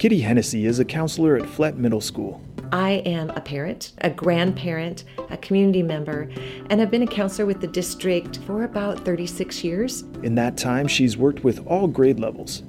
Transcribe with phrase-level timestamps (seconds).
[0.00, 2.40] Kitty Hennessey is a counselor at Flett Middle School.
[2.72, 6.30] I am a parent, a grandparent, a community member,
[6.70, 10.00] and I've been a counselor with the district for about 36 years.
[10.22, 12.62] In that time, she's worked with all grade levels.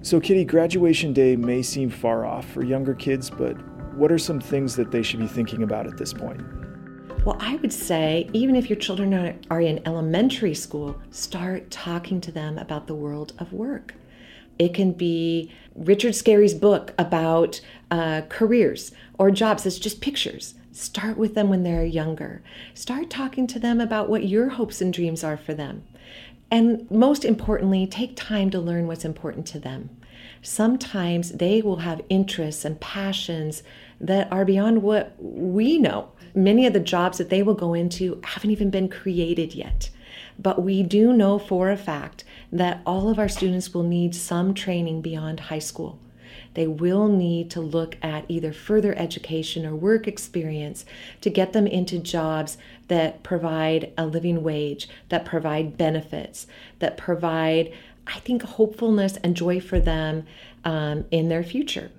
[0.00, 3.58] So, Kitty, graduation day may seem far off for younger kids, but
[3.94, 6.40] what are some things that they should be thinking about at this point?
[7.26, 12.32] Well, I would say, even if your children are in elementary school, start talking to
[12.32, 13.92] them about the world of work.
[14.60, 19.64] It can be Richard Scarry's book about uh, careers or jobs.
[19.64, 20.52] It's just pictures.
[20.70, 22.42] Start with them when they're younger.
[22.74, 25.84] Start talking to them about what your hopes and dreams are for them.
[26.50, 29.88] And most importantly, take time to learn what's important to them.
[30.42, 33.62] Sometimes they will have interests and passions
[33.98, 36.10] that are beyond what we know.
[36.34, 39.88] Many of the jobs that they will go into haven't even been created yet.
[40.40, 44.54] But we do know for a fact that all of our students will need some
[44.54, 45.98] training beyond high school.
[46.54, 50.84] They will need to look at either further education or work experience
[51.20, 52.56] to get them into jobs
[52.88, 56.46] that provide a living wage, that provide benefits,
[56.78, 57.72] that provide,
[58.06, 60.24] I think, hopefulness and joy for them
[60.64, 61.90] um, in their future.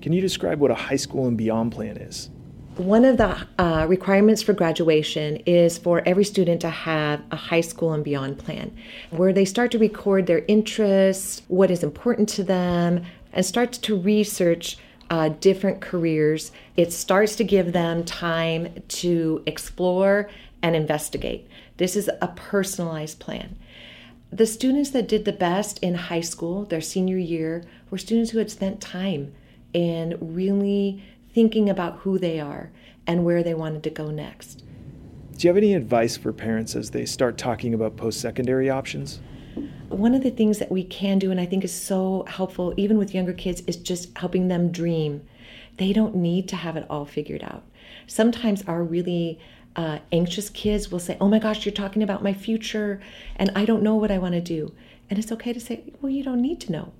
[0.00, 2.30] Can you describe what a high school and beyond plan is?
[2.76, 7.60] One of the uh, requirements for graduation is for every student to have a high
[7.60, 8.74] school and beyond plan
[9.10, 14.00] where they start to record their interests, what is important to them, and start to
[14.00, 14.78] research
[15.10, 16.50] uh, different careers.
[16.74, 20.30] It starts to give them time to explore
[20.62, 21.46] and investigate.
[21.76, 23.56] This is a personalized plan.
[24.32, 28.38] The students that did the best in high school, their senior year, were students who
[28.38, 29.34] had spent time
[29.74, 31.02] and really
[31.34, 32.70] thinking about who they are
[33.06, 34.64] and where they wanted to go next.
[35.36, 39.20] Do you have any advice for parents as they start talking about post secondary options?
[39.88, 42.96] One of the things that we can do, and I think is so helpful, even
[42.96, 45.26] with younger kids, is just helping them dream.
[45.78, 47.64] They don't need to have it all figured out.
[48.06, 49.38] Sometimes our really
[49.76, 53.00] uh, anxious kids will say, Oh my gosh, you're talking about my future,
[53.36, 54.72] and I don't know what I want to do.
[55.10, 56.92] And it's okay to say, Well, you don't need to know.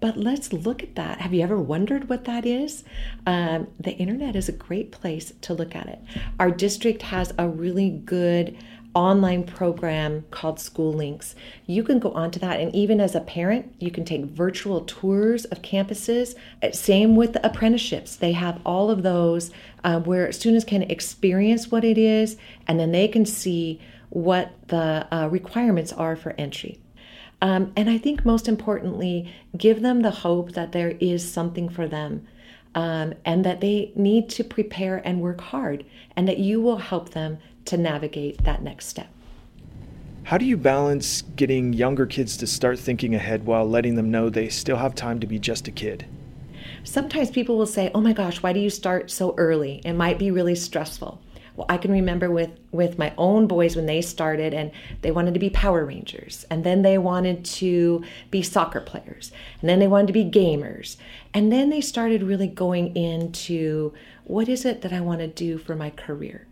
[0.00, 1.20] But let's look at that.
[1.20, 2.84] Have you ever wondered what that is?
[3.26, 6.00] Um, the internet is a great place to look at it.
[6.38, 8.56] Our district has a really good
[8.94, 11.34] online program called SchooLinks.
[11.66, 15.44] You can go onto that, and even as a parent, you can take virtual tours
[15.44, 16.34] of campuses.
[16.62, 19.50] Uh, same with the apprenticeships, they have all of those
[19.84, 22.36] uh, where students can experience what it is,
[22.66, 26.80] and then they can see what the uh, requirements are for entry.
[27.42, 31.88] Um, and I think most importantly, give them the hope that there is something for
[31.88, 32.26] them
[32.74, 35.84] um, and that they need to prepare and work hard
[36.16, 39.08] and that you will help them to navigate that next step.
[40.24, 44.28] How do you balance getting younger kids to start thinking ahead while letting them know
[44.28, 46.06] they still have time to be just a kid?
[46.84, 49.80] Sometimes people will say, Oh my gosh, why do you start so early?
[49.84, 51.20] It might be really stressful.
[51.60, 54.70] Well, I can remember with with my own boys when they started and
[55.02, 59.68] they wanted to be Power Rangers and then they wanted to be soccer players and
[59.68, 60.96] then they wanted to be gamers
[61.34, 63.92] and then they started really going into
[64.24, 66.46] what is it that I want to do for my career.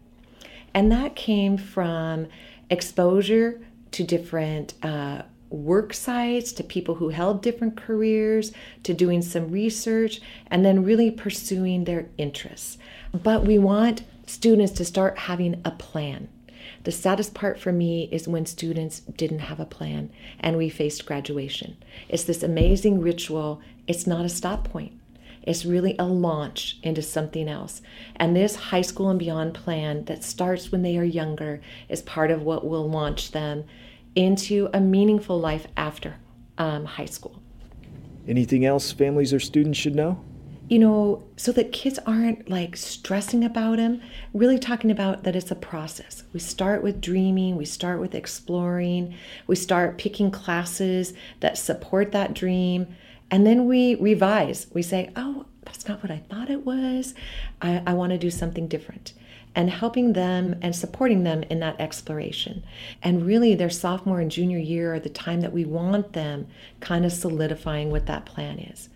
[0.74, 2.26] And that came from
[2.68, 8.52] exposure to different uh, work sites, to people who held different careers,
[8.82, 12.76] to doing some research, and then really pursuing their interests.
[13.14, 16.28] But we want students to start having a plan.
[16.84, 21.06] The saddest part for me is when students didn't have a plan and we faced
[21.06, 21.76] graduation.
[22.08, 24.92] It's this amazing ritual, it's not a stop point.
[25.42, 27.80] It's really a launch into something else.
[28.16, 32.30] And this high school and beyond plan that starts when they are younger is part
[32.30, 33.64] of what will launch them
[34.14, 36.16] into a meaningful life after
[36.58, 37.40] um, high school.
[38.26, 40.22] Anything else families or students should know?
[40.68, 44.02] You know, so that kids aren't like stressing about them,
[44.34, 46.24] really talking about that it's a process.
[46.34, 49.14] We start with dreaming, we start with exploring,
[49.46, 52.86] we start picking classes that support that dream,
[53.30, 54.66] and then we revise.
[54.72, 57.14] We say, oh, that's not what I thought it was.
[57.62, 59.14] I, I want to do something different.
[59.54, 62.62] And helping them and supporting them in that exploration.
[63.02, 66.46] And really, their sophomore and junior year are the time that we want them
[66.80, 68.88] kind of solidifying what that plan is.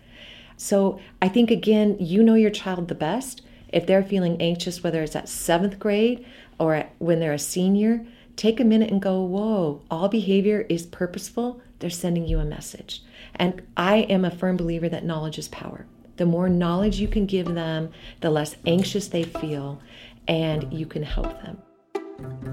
[0.63, 3.41] So I think, again, you know your child the best.
[3.67, 6.25] If they're feeling anxious, whether it's at seventh grade
[6.57, 8.05] or when they're a senior,
[8.37, 11.59] take a minute and go, whoa, all behavior is purposeful.
[11.79, 13.03] They're sending you a message.
[13.35, 15.85] And I am a firm believer that knowledge is power.
[16.15, 19.81] The more knowledge you can give them, the less anxious they feel,
[20.29, 21.61] and you can help them.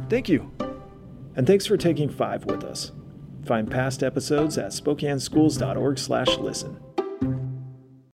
[0.08, 0.50] Thank you.
[1.36, 2.90] And thanks for taking five with us.
[3.46, 6.89] Find past episodes at spokaneschools.org slash listen.